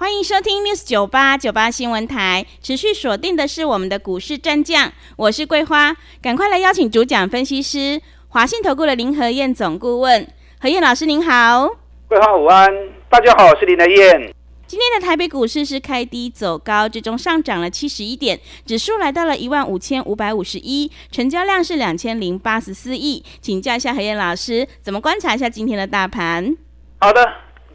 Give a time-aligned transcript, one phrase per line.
[0.00, 10.26] 欢迎收听 News 九八九八新闻台，持续锁定的是我们的股市战将，我是桂花，赶快来邀请主讲分析师华信投顾的林和燕总顾问，
[10.58, 11.68] 何燕老师您好，
[12.08, 12.70] 桂花午安，
[13.10, 14.34] 大家好，我是林和燕。
[14.66, 26.56] 今天的台北股市是开低走高，最终上涨了七十一点，指数来到了一万五千五百五十一，成交量是两千零八十四亿，请教一下何燕老师，怎么观察一下今天的大盘？
[27.00, 27.22] 好的，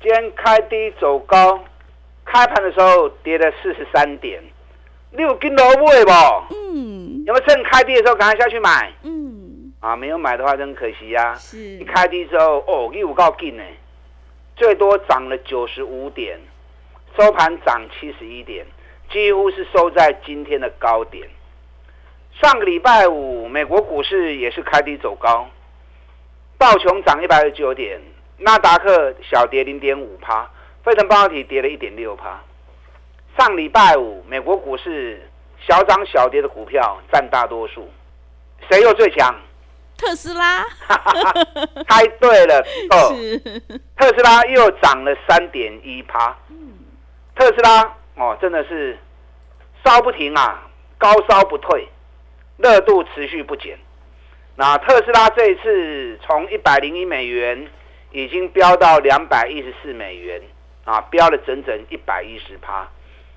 [0.01, 1.63] 今天开低走高。
[2.25, 4.43] 开盘的时候跌了四十三点，
[5.11, 6.55] 六斤萝卜不？
[6.55, 8.91] 嗯，有没有趁开低的时候赶快下去买？
[9.03, 11.35] 嗯，啊，没有买的话真可惜呀。
[11.35, 13.63] 是，一开低之后，哦，六够劲呢，
[14.55, 16.37] 最多涨了九十五点，
[17.17, 18.65] 收盘涨七十一点，
[19.11, 21.29] 几乎是收在今天的高点。
[22.41, 25.47] 上个礼拜五，美国股市也是开低走高，
[26.57, 28.01] 道琼涨一百二十九点，
[28.39, 30.49] 纳达克小跌零点五趴。
[30.85, 32.39] 费城半导体跌了一点六趴。
[33.35, 35.27] 上礼拜五，美国股市
[35.59, 37.89] 小涨小跌的股票占大多数，
[38.69, 39.35] 谁又最强？
[39.97, 40.63] 特斯拉。
[41.89, 42.59] 猜对了，
[42.91, 43.09] 哦，
[43.97, 46.37] 特斯拉又涨了三点一趴。
[47.35, 47.81] 特斯拉
[48.15, 48.95] 哦，真的是
[49.83, 51.87] 烧不停啊，高烧不退，
[52.57, 53.75] 热度持续不减。
[54.55, 57.67] 那特斯拉这一次从一百零一美元
[58.11, 60.39] 已经飙到两百一十四美元。
[60.85, 62.87] 啊，飙了整整一百一十趴。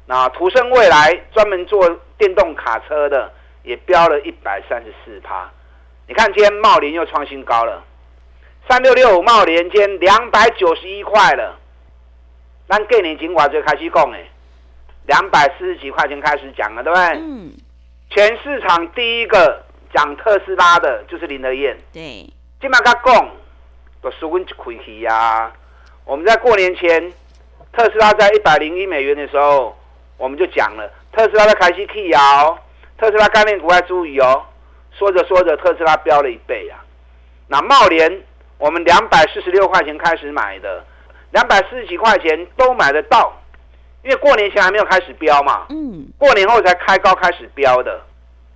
[0.06, 3.30] 那途胜未来专门做电动卡车的，
[3.62, 5.50] 也飙了一百三十四趴。
[6.06, 7.82] 你看今天茂林又创新高了，
[8.68, 11.58] 三六六五茂林间两百九十一块了。
[12.66, 14.24] 那给你尽管就开始讲哎，
[15.06, 17.04] 两百四十几块钱开始讲了，对不对？
[17.20, 17.52] 嗯。
[18.10, 19.62] 全市场第一个
[19.94, 21.76] 讲特斯拉的就是林德燕。
[21.92, 22.30] 对。
[22.60, 23.30] 今麦他讲，
[24.00, 25.52] 都输温一亏去呀。
[26.04, 27.12] 我们在过年前。
[27.72, 29.76] 特斯拉在一百零一美元的时候，
[30.16, 32.58] 我们就讲了，特斯拉的开始 K 摇，
[32.98, 34.42] 特斯拉概念股要注意哦。
[34.98, 36.76] 说着说着，特斯拉飙了一倍呀。
[37.46, 38.22] 那茂联，
[38.58, 40.84] 我们两百四十六块钱开始买的，
[41.30, 43.32] 两百四十几块钱都买得到，
[44.02, 45.66] 因为过年前还没有开始飙嘛。
[45.68, 46.08] 嗯。
[46.18, 48.02] 过年后才开高开始飙的，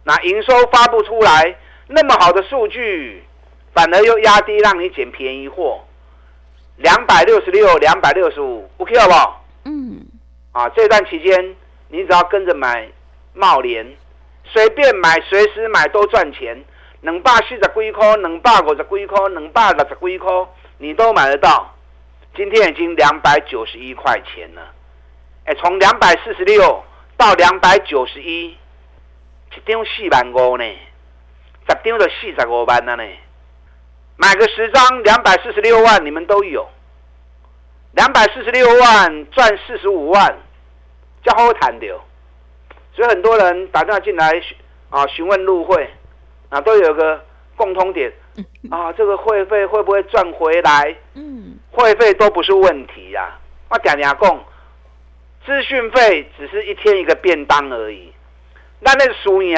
[0.03, 1.57] 那营收发布出来，
[1.87, 3.23] 那么好的数据，
[3.73, 5.85] 反而又压低，让你捡便宜货。
[6.83, 9.45] 两百六十六，两百六十五，OK 好不好？
[9.65, 10.05] 嗯，
[10.51, 11.57] 啊，这段期间
[11.89, 12.89] 你只要跟着买
[13.33, 13.87] 茂联，
[14.45, 16.63] 随便买，随时买都赚钱。
[17.03, 20.31] 两百四十几块，两百五十几块，两百六十几块，
[20.79, 21.75] 你都买得到。
[22.37, 24.63] 今天已经两百九十一块钱了，
[25.45, 26.83] 哎，从两百四十六
[27.17, 30.65] 到两百九十一，一张四万五呢，
[31.69, 33.05] 十张就四十五万了呢。
[34.17, 36.69] 买个十张，两百四十六万，你们都有。
[37.93, 40.35] 两百四十六万赚四十五万，
[41.23, 41.87] 叫好谈的。
[42.95, 44.43] 所以很多人打电话进来
[44.91, 45.91] 啊，询问入会
[46.49, 47.23] 啊，都有个
[47.57, 48.13] 共通点
[48.71, 50.97] 啊，这个会费会不会赚回来？
[51.15, 53.39] 嗯，会费都不是问题呀。
[53.69, 54.45] 我讲讲讲，
[55.45, 58.13] 资讯费只是一天一个便当而已。
[58.81, 59.57] 那那输赢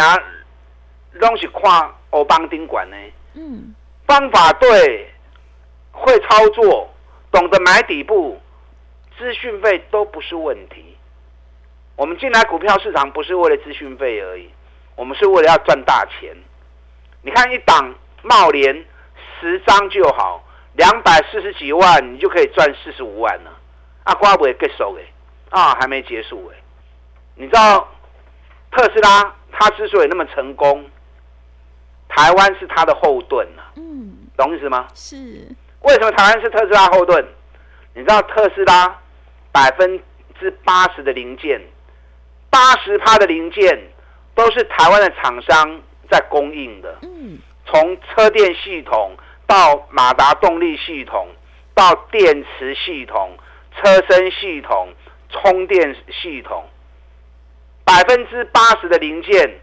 [1.13, 2.97] 拢是看欧邦宾馆呢。
[3.35, 3.75] 嗯。
[4.07, 5.11] 方法对，
[5.93, 6.93] 会操作，
[7.33, 8.41] 懂得买底部，
[9.19, 10.97] 资讯费都不是问题。
[11.97, 14.51] 我们进来股票市场不是为了资讯费而已，
[14.97, 16.37] 我们是为了要赚大钱。
[17.23, 18.85] 你看一档茂联
[19.41, 20.45] 十张就好，
[20.75, 23.51] 两百四十几万，你就可以赚四十五万了。
[24.05, 25.03] 阿瓜不会结束哎，
[25.51, 26.59] 啊还没结束哎。
[27.37, 27.89] 你知道
[28.71, 30.85] 特斯拉它之所以那么成功？
[32.09, 33.83] 台湾是它的后盾啊，嗯，
[34.37, 34.87] 懂意思吗？
[34.95, 35.17] 是。
[35.83, 37.25] 为什么台湾是特斯拉后盾？
[37.95, 39.01] 你知道特斯拉
[39.53, 40.01] 百分
[40.39, 41.61] 之八十的零件，
[42.51, 43.79] 八十趴的零件
[44.35, 46.99] 都是台湾的厂商在供应的。
[47.03, 47.39] 嗯。
[47.67, 49.17] 从车电系统
[49.47, 51.29] 到马达动力系统，
[51.75, 53.37] 到电池系统、
[53.77, 54.89] 车身系统、
[55.31, 56.65] 充电系统，
[57.85, 59.61] 百分之八十的零件。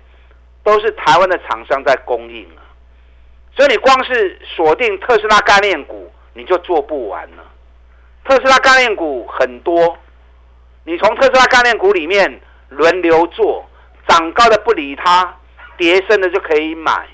[0.63, 2.60] 都是台湾的厂商在供应啊，
[3.61, 7.45] 所以你光是锁定特斯拉概念股，你就做不完了。
[8.25, 9.99] 特斯拉概念股很多，
[10.83, 13.63] 你从特斯拉概念股里面轮流做，
[14.07, 15.37] 涨高的不理它，
[15.77, 17.07] 跌升的就可以买。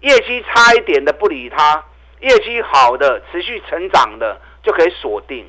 [0.00, 1.84] 业绩差一点的不理它，
[2.18, 5.48] 业绩好的持续成长的就可以锁定。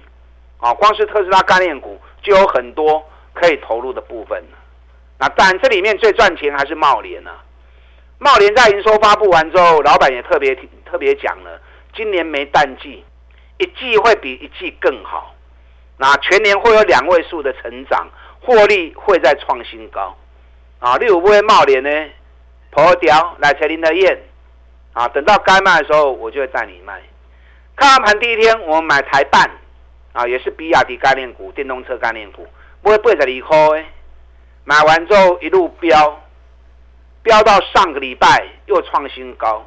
[0.59, 4.43] 啊，光是特斯拉概念股就有很多可以投入的部分
[5.17, 7.42] 那当然，这里面最赚钱还是茂联啊。
[8.19, 10.55] 茂联在营收发布完之后，老板也特别
[10.85, 11.59] 特别讲了，
[11.95, 13.03] 今年没淡季，
[13.57, 15.35] 一季会比一季更好。
[15.97, 18.07] 那全年会有两位数的成长，
[18.41, 20.15] 获利会再创新高。
[20.79, 21.89] 啊，例如不会茂联呢，
[22.71, 24.19] 破掉来财林的燕。
[24.93, 27.01] 啊，等到该卖的时候，我就会带你卖。
[27.75, 29.49] 看完盘第一天，我们买台办，
[30.11, 32.47] 啊，也是比亚迪概念股、电动车概念股，
[32.81, 33.85] 不会八十二块。
[34.65, 36.22] 买完之后一路飙，
[37.23, 39.65] 飙到上个礼拜又创新高。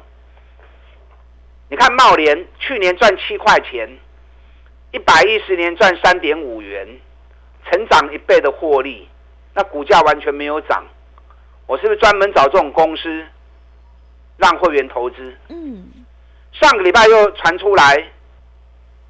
[1.69, 3.89] 你看茂联去年赚七块钱，
[4.91, 6.87] 一百一十年赚三点五元，
[7.65, 9.09] 成长一倍的获利，
[9.53, 10.85] 那股价完全没有涨。
[11.65, 13.25] 我是不是专门找这种公司？
[14.37, 15.35] 让会员投资。
[15.49, 15.91] 嗯，
[16.53, 18.11] 上个礼拜又传出来，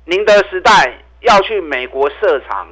[0.06, 2.68] 宁德时代要去美国设厂，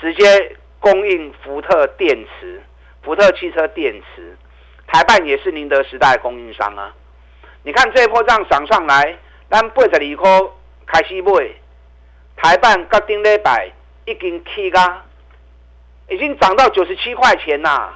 [0.00, 2.60] 直接供应福特电池、
[3.02, 4.36] 福特汽车电池。
[4.92, 6.92] 台办也是宁德时代供应商啊。
[7.62, 9.16] 你看这一波这样涨上来，
[9.50, 10.50] 咱八十二块
[10.86, 11.32] 开始买，
[12.36, 13.72] 台办隔顶礼拜
[14.04, 15.02] 已经起噶，
[16.10, 17.94] 已经涨到九十七块钱呐。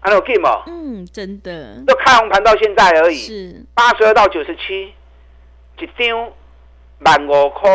[0.00, 4.92] 还有 game 哦，嗯，真的，都开红盘到现在而已，是八十二到九十七，
[5.78, 6.30] 一张
[7.00, 7.70] 万五块，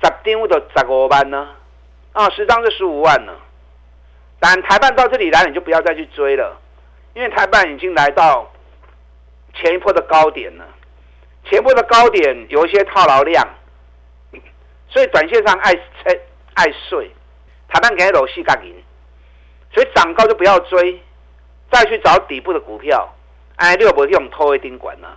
[0.00, 1.48] 十张就十五万呢，
[2.12, 3.34] 啊，十张就十五万了。
[4.38, 6.56] 但台办到这里来，你就不要再去追了，
[7.14, 8.50] 因为台办已经来到
[9.54, 10.64] 前一波的高点了，
[11.44, 13.46] 前波的高点有一些套牢量，
[14.88, 16.18] 所以短线上爱猜
[16.54, 17.10] 爱睡，
[17.68, 18.74] 台办给你楼细干银，
[19.72, 21.02] 所以涨高就不要追。
[21.70, 23.14] 再去找底部的股票，
[23.56, 25.08] 哎，六不用偷一丁管呢？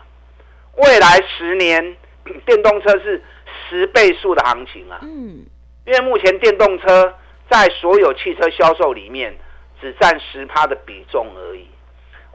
[0.76, 1.96] 未来十年
[2.46, 3.24] 电动车是
[3.70, 5.00] 十倍数的行情啊！
[5.02, 5.46] 嗯，
[5.86, 7.16] 因为目前电动车
[7.50, 9.34] 在所有汽车销售里面
[9.80, 11.70] 只占十趴的比重而已。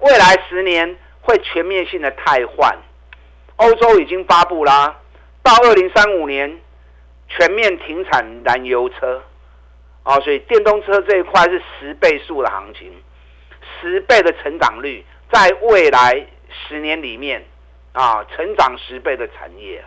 [0.01, 2.77] 未来十年会全面性的汰换，
[3.57, 5.01] 欧洲已经发布啦，
[5.43, 6.61] 到二零三五年
[7.29, 9.23] 全面停产燃油车，
[10.05, 12.93] 哦，所以电动车这一块是十倍数的行情。
[13.81, 17.45] 十倍的成长率，在未来十年里面，
[17.93, 19.85] 啊，成长十倍的产业，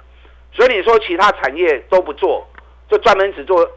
[0.52, 2.46] 所以你说其他产业都不做，
[2.90, 3.68] 就专门只做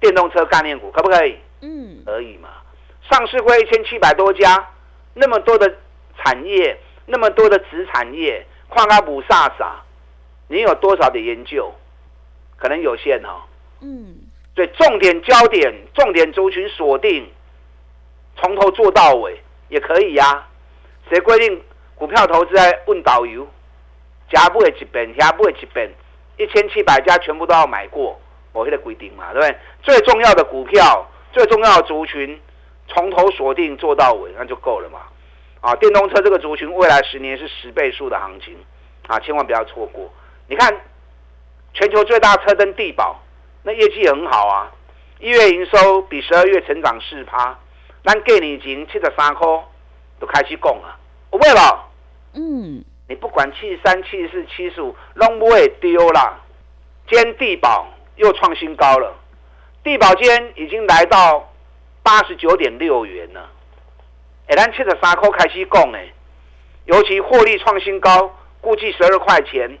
[0.00, 1.38] 电动车概念股，可不可以？
[1.62, 2.48] 嗯，可以嘛。
[3.08, 4.68] 上市会一千七百多家，
[5.18, 5.74] 那么多的
[6.18, 9.82] 产业，那么多的子产业，矿阿补萨萨，
[10.48, 11.72] 你有多少的研究？
[12.56, 13.40] 可能有限哦。
[13.80, 14.14] 嗯，
[14.54, 17.26] 所以重点焦点，重点族群锁定，
[18.36, 19.40] 从头做到尾。
[19.68, 20.46] 也可以呀，
[21.08, 21.60] 谁规定
[21.96, 23.44] 股票投资在问导游？
[24.30, 25.90] 加不会几本，加不会几本，
[26.36, 28.16] 一千七百家全部都要买过，
[28.52, 29.56] 我这个规定嘛，对不对？
[29.82, 32.40] 最重要的股票，最重要的族群，
[32.88, 35.00] 从头锁定做到尾，那就够了嘛。
[35.60, 38.56] 啊，电动车这个族群未来十年是十倍数的行情，
[39.08, 40.12] 啊，千万不要错过。
[40.48, 40.72] 你看，
[41.74, 43.20] 全球最大车灯地保，
[43.64, 44.70] 那业绩很好啊，
[45.18, 47.58] 一月营收比十二月成长四趴。
[48.04, 49.44] 咱给你钱七十三块，
[50.20, 50.96] 都开始讲啊，
[51.32, 51.78] 有买无？
[52.34, 56.38] 嗯，你不管七十三、七十四、七十五，拢不会丢啦。
[57.08, 59.12] 今天地保又创新高了，
[59.82, 61.52] 地保间已经来到
[62.06, 63.50] 八十九点六元了。
[64.46, 66.12] 哎，咱七十三块开始讲诶，
[66.84, 69.76] 尤其获利创新高，估计十二块钱，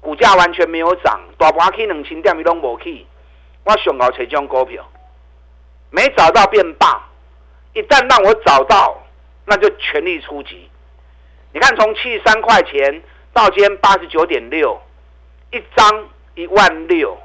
[0.00, 3.06] 股价完全没有涨，大盘去两千点，伊拢无去。
[3.62, 4.84] 我上高找这种股票，
[5.90, 7.08] 没找到变霸。
[7.72, 9.00] 一旦让我找到，
[9.44, 10.68] 那就全力出击。
[11.52, 13.00] 你看，从七十三块钱
[13.32, 14.76] 到今天八十九点六，
[15.52, 17.16] 一张一万六，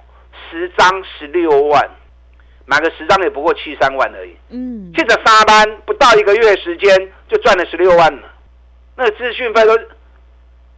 [0.51, 1.89] 十张十六万，
[2.69, 4.35] 买个十张也不过七三万而已。
[4.49, 8.29] 嗯，借着三班不到一个月时间就赚了十六万了，
[8.95, 9.75] 那个资讯费都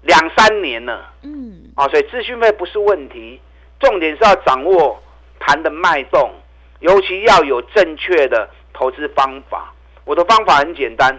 [0.03, 1.11] 两三年了。
[1.23, 3.41] 嗯，啊，所以资讯费不是问题，
[3.81, 5.03] 重点是要掌握
[5.41, 6.31] 盘的脉动，
[6.79, 8.49] 尤其要有正确的。
[8.73, 9.71] 投资方法，
[10.05, 11.15] 我的方法很简单，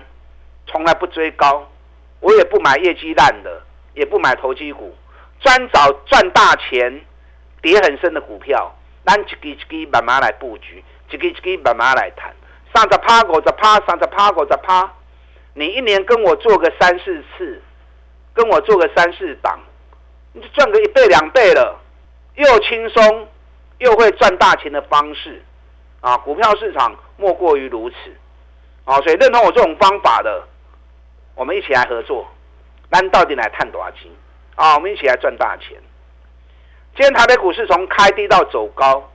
[0.67, 1.71] 从来不追高，
[2.19, 3.63] 我也不买业绩烂的，
[3.95, 4.93] 也不买投机股，
[5.39, 7.01] 专找赚大钱、
[7.61, 8.75] 跌很深的股票，
[9.05, 12.33] 咱一支一支慢慢来布局，一支一支慢慢来谈。
[12.75, 14.91] 三十趴五十趴，三十趴五十趴，
[15.55, 17.63] 你一年跟我做个三四次，
[18.33, 19.61] 跟我做个三四档，
[20.33, 21.79] 你就赚个一倍两倍了，
[22.37, 23.29] 又轻松
[23.79, 25.43] 又会赚大钱的方式。
[26.01, 27.97] 啊，股票市场莫过于如此，
[28.85, 30.49] 啊，所以认同我这种方法的，
[31.35, 32.27] 我们一起来合作。
[32.91, 34.11] 咱到底来探多少钱
[34.55, 34.75] 啊？
[34.75, 35.81] 我们一起来赚大钱。
[36.95, 39.11] 今天台北股市从开低到走高，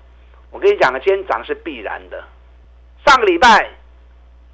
[0.50, 2.24] 我跟你讲了，今天涨是必然的。
[3.06, 3.70] 上个礼拜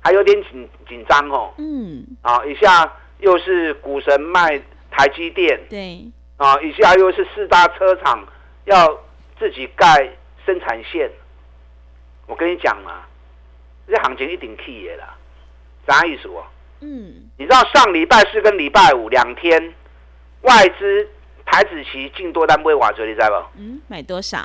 [0.02, 4.62] 还有点紧紧张哦，嗯，啊，一下又是股神卖
[4.92, 8.28] 台积电，对，啊，一下又是四大车厂
[8.66, 9.00] 要
[9.40, 10.10] 自己盖
[10.46, 11.10] 生产线。
[12.28, 13.04] 我跟你讲嘛，
[13.88, 15.16] 这行情一定起的啦，
[15.88, 16.44] 啥意思哦？
[16.82, 19.74] 嗯，你知道上礼拜四跟礼拜五两天，
[20.42, 21.08] 外资
[21.46, 23.60] 台子期进多单不会瓦折，你知道不？
[23.60, 24.40] 嗯，买多少？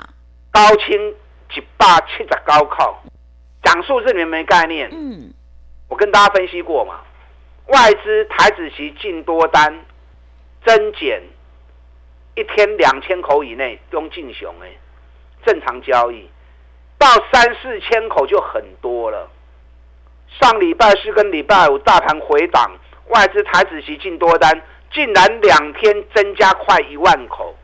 [0.51, 1.15] 高清
[1.55, 3.01] 一百七十高靠，
[3.63, 4.89] 讲数字你们没概念。
[4.91, 5.33] 嗯，
[5.87, 7.01] 我跟大家分析过嘛，
[7.67, 9.85] 外资台子期进多单
[10.65, 11.21] 增减
[12.35, 14.71] 一天两千口以内用进熊哎，
[15.45, 16.29] 正常交易
[16.97, 19.29] 到三四千口就很多了。
[20.39, 22.71] 上礼拜四跟礼拜五大盘回档，
[23.07, 27.55] 外资台子期进多单竟然两天增加快一万口，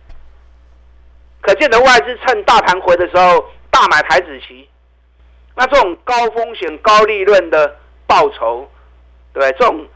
[1.42, 4.70] 可见的外资趁大盘回的时候大买台子期，
[5.56, 8.70] 那这种高风险高利润的报酬，
[9.34, 9.52] 对？
[9.54, 9.88] 这种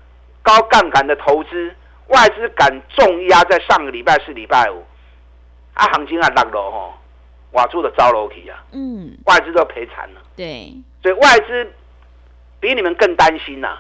[0.41, 1.73] 高杠杆的投资，
[2.07, 4.83] 外资敢重压在上个礼拜四、礼拜五，
[5.75, 6.93] 啊，行情啊落落吼，
[7.51, 11.71] 瓦住的糟楼去啊，嗯，外资都赔惨了，对，所以外资
[12.59, 13.77] 比你们更担心呐、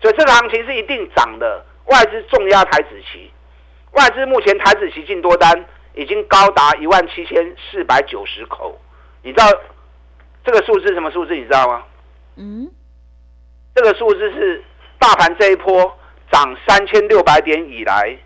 [0.00, 3.30] 所以这个行情是一定涨的，外资重压台子期，
[3.92, 8.80] 外资目前台子期进多单已经高达一万七千四百九十口，
[9.22, 9.46] 你知道
[10.44, 11.34] 这个数字是什么数字？
[11.34, 11.82] 你知道吗？
[12.36, 12.70] 嗯，
[13.74, 14.64] 这个数字是
[14.98, 15.98] 大盘这一波
[16.30, 18.16] 涨三千六百点以来，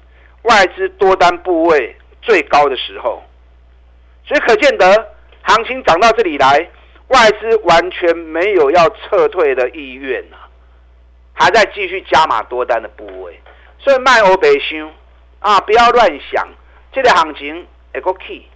[0.43, 3.23] 外资多单部位最高的时候，
[4.25, 4.87] 所以可见得
[5.43, 6.71] 行情涨到这里来，
[7.09, 10.37] 外资完全没有要撤退的意愿呐、
[11.39, 13.39] 还在继续加码多单的部位，
[13.79, 14.91] 所以卖欧北箱
[15.41, 16.49] 啊，不要乱想，
[16.93, 18.47] 这个行情会个 key。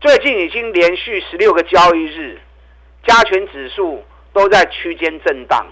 [0.00, 2.40] 最近已经连续十六个交易日，
[3.04, 5.66] 加权指数都在区间震荡。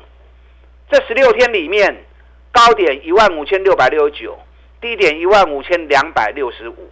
[0.90, 2.04] 这十六天里面，
[2.50, 4.36] 高点一万五千六百六十九，
[4.80, 6.90] 低点一万五千两百六十五，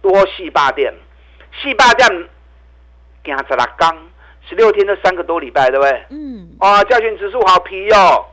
[0.00, 0.94] 多细霸店，
[1.60, 2.08] 细霸店
[3.24, 3.96] 行十六刚，
[4.48, 6.04] 十六天这三个多礼拜，对不对？
[6.10, 8.24] 嗯，啊，加权指数好皮哦，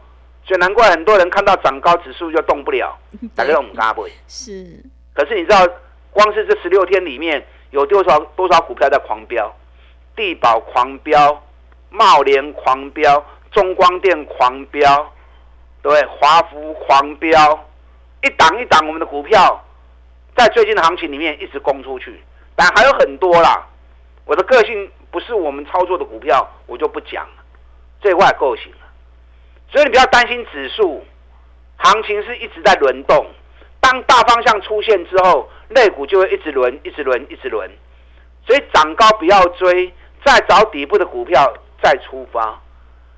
[0.46, 2.98] 所以难怪很多人看到涨高指数就动不了，
[3.36, 4.04] 大家都唔敢买。
[4.28, 4.82] 是，
[5.14, 5.68] 可是你知道，
[6.12, 9.54] 光是这十六天里面有多少多少股票在狂飙？
[10.16, 11.44] 地保狂飙，
[11.90, 15.12] 茂联狂飙，中光电狂飙，
[15.82, 16.02] 对？
[16.06, 17.66] 华孚狂飙，
[18.24, 19.62] 一档一档我们的股票，
[20.38, 22.24] 在最近的行情里面一直攻出去，
[22.56, 23.68] 但还有很多啦。
[24.26, 27.44] 我的个性不是我们操作的股票，我就不讲了，
[28.02, 28.80] 这外够行了。
[29.72, 31.06] 所以你不要担心指数，
[31.78, 33.26] 行情是一直在轮动。
[33.80, 37.72] 当大方向出现之后，类股就会一直轮，一直轮，一直轮。
[38.46, 39.94] 所以涨高不要追，
[40.26, 42.60] 再找底部的股票再出发。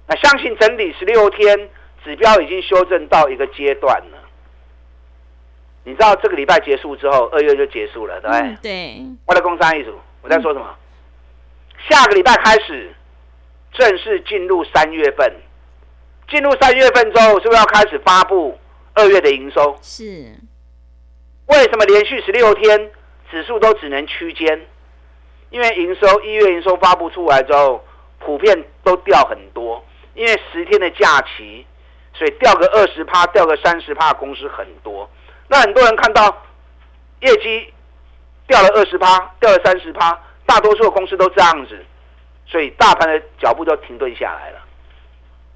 [0.06, 1.68] 那相信整理十六天，
[2.04, 4.20] 指标已经修正到一个阶段了。
[5.84, 8.42] 你知道这个礼拜结束之后，二月就结束了，对不对？
[8.42, 10.75] 嗯对，我的工商一组，我在说什么？
[11.89, 12.93] 下个礼拜开始
[13.74, 15.34] 正式进入三月份，
[16.29, 18.57] 进入三月份之后，是不是要开始发布
[18.93, 19.77] 二月的营收？
[19.81, 20.36] 是，
[21.48, 22.91] 为什么连续十六天
[23.31, 24.65] 指数都只能区间？
[25.50, 27.86] 因为营收一月营收发布出来之后，
[28.19, 29.81] 普遍都掉很多，
[30.13, 31.65] 因为十天的假期，
[32.13, 35.10] 所以掉个二十趴，掉个三十趴，公司很多。
[35.48, 36.46] 那很多人看到
[37.22, 37.74] 业绩
[38.46, 41.86] 掉了二十趴，掉了三十趴，大多数的公司都这样子，
[42.48, 44.60] 所以大盘的脚步就停顿下来了。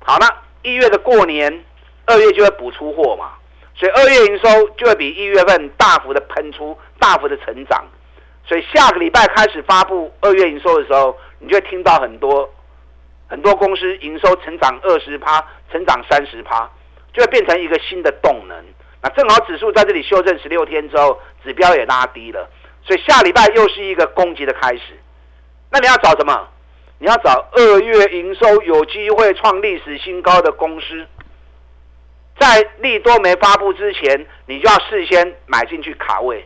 [0.04, 0.28] 好，那
[0.62, 1.66] 一月的过年，
[2.06, 3.32] 二月就会补出货嘛。
[3.74, 7.84] 所以二月营收就会比一月份大幅的喷出，大幅的成长。
[8.46, 12.48] 所以下个礼拜开始发布二月营收的时候，你就会听到很多
[13.28, 16.70] 很多公司营收成长二十趴，成长三十趴，
[17.14, 18.66] 就会变成一个新的动能。
[19.02, 22.48] 那正好指数在这里修正十六天之后，指标也拉低了，
[22.92, 24.82] 所以下礼拜又是一个攻击的开始。
[25.70, 26.46] 那你要找什么？
[27.00, 31.08] 你要找二月营收有机会创历史新高的公司。
[32.38, 36.46] 在利多没发布之前，你就要事先买进去卡位，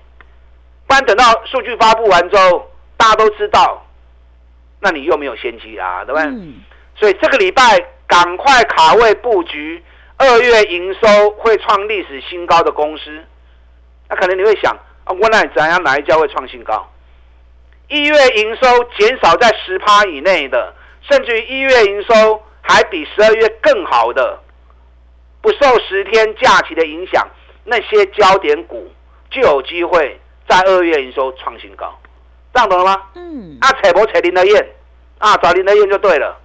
[0.85, 3.83] 不然等到数据发布完之后，大家都知道，
[4.81, 6.29] 那你又没有先机啊，对不对？
[6.29, 6.61] 嗯，
[6.95, 7.63] 所以这个礼拜
[8.05, 9.83] 赶快卡位布局
[10.17, 13.23] 二月营收会创历史新高的公司。
[14.07, 16.91] 那可能你会想啊，我那怎样哪一家会创新高？
[17.87, 20.73] 一月营收减少在十趴以内的，
[21.09, 24.39] 甚至于一月营收还比十二月更好的，
[25.41, 27.27] 不受十天假期的影响，
[27.63, 28.91] 那些焦点股
[29.29, 30.19] 就有机会
[30.49, 31.95] 在二月营收创新高，
[32.53, 33.01] 这样懂了吗？
[33.13, 33.57] 嗯。
[33.61, 34.67] 啊，扯不扯林德燕？
[35.19, 36.35] 啊，找林德燕就对了。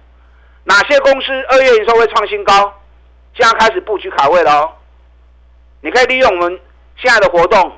[0.63, 2.71] 哪些公司二月营收会创新高？
[3.33, 4.71] 现在开始布局卡位了哦。
[5.81, 6.59] 你可以利用我们
[6.97, 7.71] 现在的活动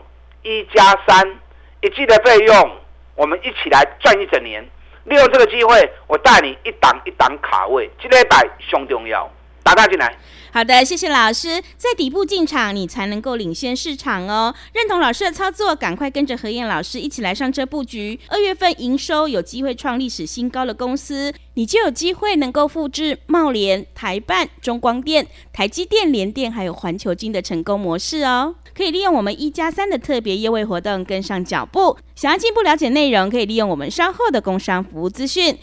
[0.43, 1.39] 一加三
[1.81, 2.77] 一季的费用，
[3.15, 4.63] 我们一起来赚一整年。
[5.05, 9.29] 利用这个机会，我带你一档一档卡位，这一摆上重要，
[9.63, 10.15] 打他进来。
[10.53, 11.63] 好的，谢谢老师。
[11.77, 14.53] 在底部进场，你才能够领先市场哦。
[14.71, 18.19] 认同老师的操作，赶快跟着何燕老师一起来上车布局。
[18.27, 28.53] 二月份营收有机会创历史新高的公司，你就有机会能够复制茂联、台办、中光电、台积电、联电还有环球金的成功模式哦。
[28.77, 31.97] 可以利用我们一加三的特别优惠活动跟上脚步。
[32.13, 35.57] 想要进一步了解内容，可以利用我们稍后的工商服务资讯。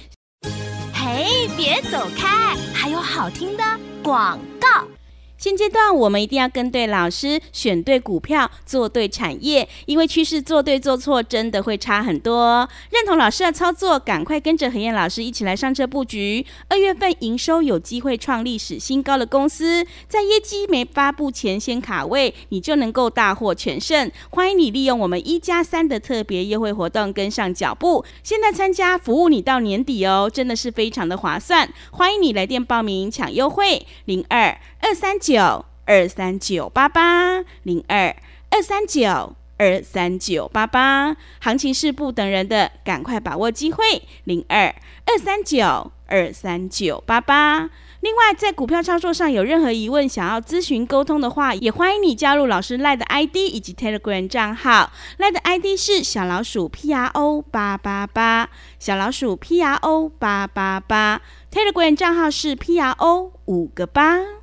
[0.92, 3.62] 嘿，别走开，还有好听的
[4.02, 4.99] 广告。
[5.40, 12.68] 现阶段我们一定要跟对老师，选对股票，做对产业，因为趋势做对做错真的会差很多。
[12.90, 16.44] 认同老师的操作，赶快跟着何燕老师一起来上车布局。
[16.68, 24.12] 二月份营收有机会创历史新高的公司，在业绩没发布前先卡位，你就能够大获全胜。
[24.28, 31.66] 欢迎你利用我们一加三的特别优惠活动跟上脚步，现在参加服务你到年底哦，真的是非常的划算。
[31.92, 35.64] 欢迎你来电报名抢优惠，零二二三九。
[35.86, 38.14] 二三九八八零二
[38.50, 44.02] 二三九二三九八八，行情是不等人的，赶快把握机会。
[44.22, 44.72] 零二
[45.04, 47.68] 二三九二三九八八。
[48.02, 54.92] 另外，在股票操作上有任何疑问，想要咨询沟通的话，也欢迎你加入老师赖的 ID 以及 Telegram 账号。
[55.16, 61.20] 赖的 ID 是小老鼠 P R O 八八八，小老鼠 P R O 八八八。
[61.50, 64.39] Telegram 账号是 P R O 五个八。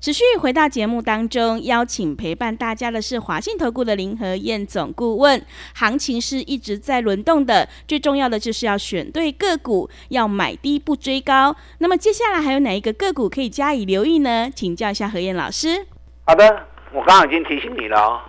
[0.00, 5.44] 持续回到节目当中，邀请陪伴大家的是华信投顾的林和燕总顾问。
[5.74, 11.54] 行情是一直在轮动的，最重要的就是要选对个股，要买低不追高。
[11.80, 14.50] 那么接下来还有哪一个个股可以加以留意呢？
[14.54, 15.86] 请教一下何燕老师。
[16.24, 18.22] 好的，我刚刚已经提醒你了，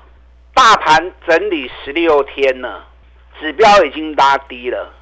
[0.53, 2.86] 大盘整理十六天了，
[3.39, 4.93] 指标已经拉低了，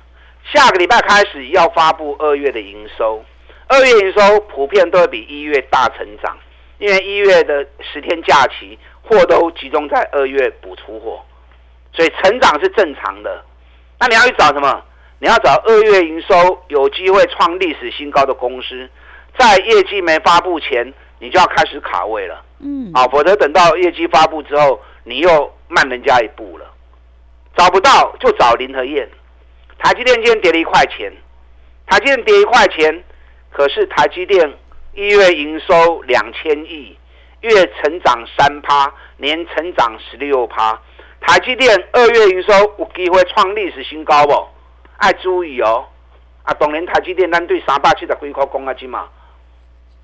[0.53, 3.23] 下个礼拜开始要发布二月的营收，
[3.65, 6.37] 二月营收普遍都会比一月大成长。
[6.79, 11.23] 因为一月的十天假期，货都集中在二月补出货，
[11.93, 13.43] 所以成长是正常的。
[13.99, 14.81] 那你要去找什么？
[15.19, 18.89] 你要找二月营收有机会创历史新高的公司，
[19.37, 22.41] 在业绩没发布前，你就要开始卡位了。
[22.59, 26.65] 嗯，啊，否则等到业绩发布之后，你又慢人家一步了。
[27.57, 29.09] 找不到就找林和燕。
[29.79, 31.11] 台积电今天跌了一块钱，
[31.87, 33.03] 台积电跌一块钱，
[33.51, 34.49] 可是台积电。
[34.93, 36.97] 一月营收两千亿，
[37.41, 40.79] 月成长三趴，年成长十六趴。
[41.21, 44.47] 台积电二月营收有机会创历史新高不？
[44.97, 45.85] 爱注意哦！
[46.43, 49.07] 啊，当年台积电咱对三百七十几块讲啊，只嘛，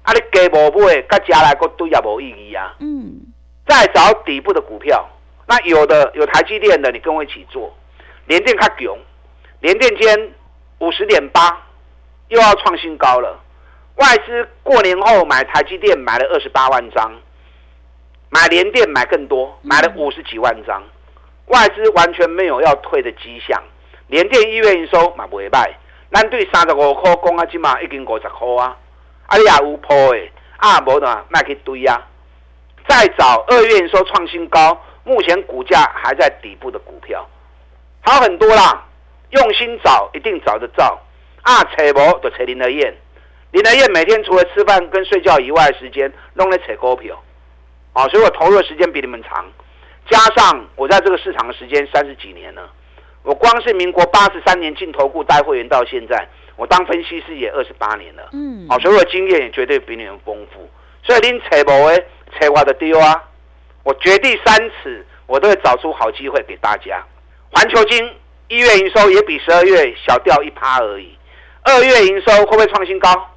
[0.04, 2.76] 啊你加无买，甲加来个对也无意义啊。
[2.80, 3.22] 嗯。
[3.68, 5.10] 再找底部的股票，
[5.48, 7.76] 那有的有台积电的，你跟我一起做。
[8.28, 8.98] 联电较强，
[9.62, 10.34] 联电间
[10.80, 11.66] 五十点八，
[12.28, 13.42] 又要创新高了。
[13.96, 17.14] 外资过年后买台积电买了二十八万张，
[18.30, 20.84] 买联电买更多，买了五十几万张。
[21.48, 23.62] 外资完全没有要退的迹象。
[24.08, 25.78] 联电一月营收嘛不会卖，
[26.12, 28.78] 咱对三十五块讲啊，起码已经五十块啊。
[29.28, 32.02] 啊，你也有破的，啊无的卖去堆啊。
[32.88, 37.26] 再找二月营收创新高，目前股价还在底部的股票，
[38.02, 38.86] 好很多啦。
[39.32, 41.00] 用心找，一定找得到。
[41.42, 42.94] 啊，找无就找林德燕。
[43.56, 47.18] 林德燕每天除了吃饭跟睡觉以外，时间弄来扯股票，
[47.94, 49.46] 啊，所以我投入的时间比你们长，
[50.10, 52.70] 加上我在这个市场的时间三十几年了，
[53.24, 60.70] 我光是民国八十三年进投顾带会员到现在，我当分析师也二十八年了，嗯，好，所以我经验也绝对比你们丰富，
[61.02, 62.06] 所以您扯无诶，
[62.38, 63.24] 扯我的丢啊，
[63.84, 67.02] 我绝地三尺，我都会找出好机会给大家。
[67.54, 68.06] 环球金
[68.50, 71.18] 一月营收也比十二月小掉一趴而已，
[71.64, 73.32] 二月营收会不会创新高？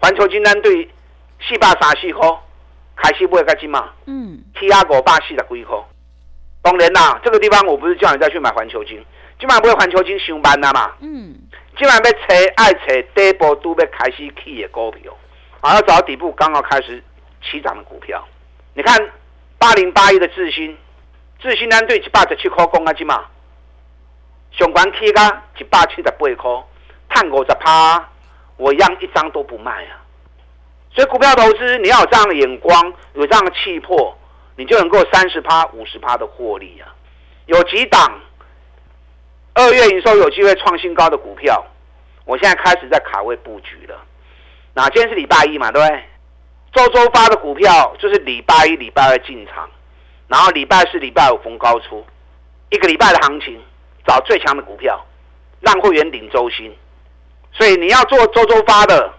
[0.00, 0.88] 环球金单对
[1.40, 2.28] 四百三四块
[2.96, 3.90] 开始买个金嘛？
[4.06, 5.76] 嗯，T 压五百四十几块。
[6.62, 9.02] 当然啦，这个地方我不是叫你再去买环球金，
[9.38, 10.92] 今晚不会环球金上班啦嘛？
[11.00, 11.34] 嗯，
[11.78, 12.18] 今晚要找
[12.56, 15.16] 爱找底部都要开始起的股票，
[15.60, 17.02] 啊，要找底部刚好开始
[17.42, 18.22] 起涨的股票。
[18.74, 18.98] 你看
[19.58, 20.76] 八零八一的智新，
[21.38, 23.24] 智新单对一百十七块公啊金嘛，
[24.52, 26.64] 上关起个一百七十八块，
[27.08, 28.09] 探五十趴。
[28.60, 30.04] 我一样一张都不卖啊！
[30.94, 34.14] 所以股票投资你要有这样的眼光，有这样的气魄，
[34.54, 36.92] 你就能够三十趴、五十趴的获利啊。
[37.46, 38.20] 有几档
[39.54, 41.64] 二月营收有机会创新高的股票，
[42.26, 43.98] 我现在开始在卡位布局了。
[44.74, 46.04] 那今天是礼拜一嘛，对不对？
[46.72, 49.70] 周周发的股票就是礼拜一、礼拜二进场，
[50.28, 52.04] 然后礼拜四、礼拜五逢高出，
[52.68, 53.58] 一个礼拜的行情
[54.06, 55.02] 找最强的股票，
[55.60, 56.70] 让会员领周薪。
[57.52, 59.12] 所以你要做周周发的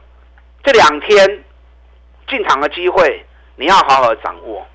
[0.63, 1.43] 这两天
[2.29, 4.65] 进场的机会，你要好好掌握。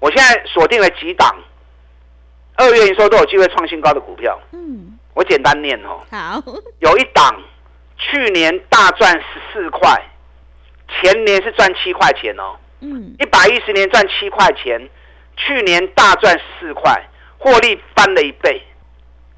[0.00, 1.36] 我现在锁定了几档。
[2.60, 6.00] 二月营收都有机会创新高的股票，嗯，我简单念哦。
[6.10, 6.42] 好，
[6.80, 7.40] 有一档
[7.96, 9.96] 去年大赚十四块，
[10.88, 12.56] 前年是赚七块钱哦。
[12.80, 14.90] 嗯，一百一十年赚七块钱，
[15.36, 17.00] 去年大赚十四块，
[17.38, 18.60] 获利翻了一倍，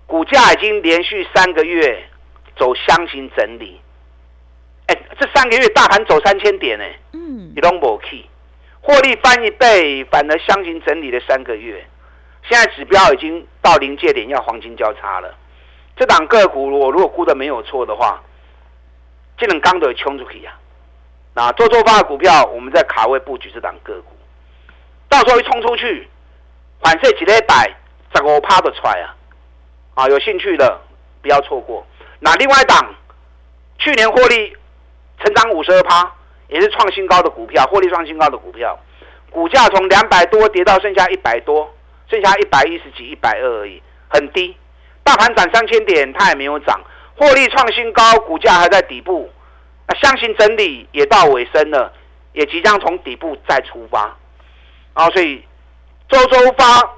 [0.07, 2.03] 股价已经连续三个月
[2.61, 3.81] 走箱型整理。
[4.89, 8.27] 哎，这三个月大盘走三千点呢，嗯，你都没去，
[8.83, 11.83] 获利翻一倍，反而箱型整理了三个月。
[12.43, 15.35] 现在指标已经到临界点，要黄金交叉了。
[15.97, 18.23] 这档个股，我如果估的没有错的话，
[19.39, 20.53] 这能刚得冲出去呀。
[21.33, 24.13] 那做做发的股票，我们在卡位布局这档个股，
[25.09, 26.07] 到时候一冲出去，
[26.83, 27.75] 反射几礼百，
[28.15, 29.17] 十五趴的出来啊！
[29.95, 30.79] 啊，有兴趣的
[31.23, 31.87] 不要错过。
[32.21, 32.95] 那另外一档，
[33.79, 34.57] 去年获利
[35.23, 36.11] 成长五十二趴，
[36.49, 38.79] 也是创新高的股票，获利创新高的股票，
[39.31, 41.69] 股价从两百多跌到剩下一百多。
[42.11, 44.57] 剩下一百一十几、一百二而已，很低。
[45.05, 46.81] 大盘涨三千点，它也没有涨，
[47.17, 49.31] 获利创新高，股价还在底部。
[49.87, 51.93] 那相信整理也到尾声了，
[52.33, 54.17] 也即将从底部再出发。
[54.93, 55.45] 然后，所以
[56.09, 56.97] 周周发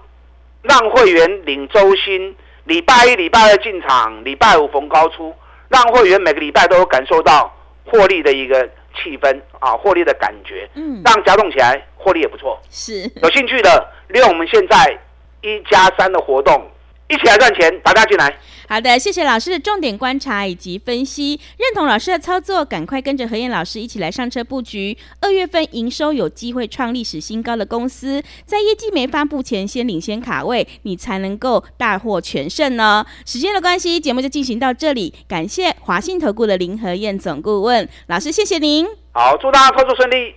[0.62, 5.34] 让会员领周薪，礼拜一、礼拜二进场，礼拜五逢高出，
[5.68, 7.52] 让会员每个礼拜都有感受到
[7.84, 10.68] 获利的一个气氛啊，获利的感觉。
[10.74, 12.60] 嗯，让加动起来，获利也不错。
[12.70, 13.88] 是有兴趣的。
[14.08, 14.98] 利用我们现在
[15.40, 16.70] 一加三的活动，
[17.08, 18.36] 一起来赚钱，大家进来。
[18.72, 24.96] 好的，谢谢老师的重点观察以及分析，认同老师的操作，赶快跟着何燕老师一起来上车布局。
[25.20, 33.04] 二月份营收有机会创历史新高的公司，在业绩没发布前先领先卡位，你才能够大获全胜呢。
[33.26, 38.86] 时间的关系，节目就进行到这里，感谢华信投顾的林何燕总顾问老师，谢谢您。
[39.12, 40.34] 好，祝大家操作顺利。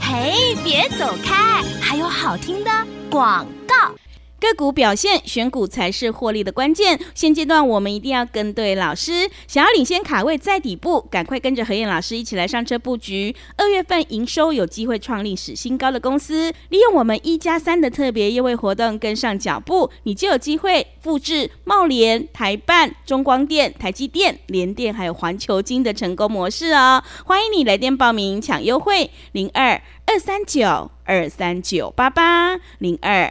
[0.00, 1.62] 嘿，别走开！
[1.78, 2.70] 还有好听的
[3.10, 3.94] 广告。
[4.40, 6.98] 个股表现，选股才是获利的关键。
[7.14, 13.36] 现阶段我们一定要跟对老师，想要领先卡位在底部，赶快跟着何燕老师一起来上车布局。
[13.56, 27.04] 二月份营收有机会创历史新高的公司，利用我们一加三的特别优惠活动跟上脚步，你就有机会复制茂联、台办、中光电、台积电、联电还有环球金的成功模式哦。
[27.26, 33.30] 欢迎你来电报名抢优惠，零二二三九二三九八八零二。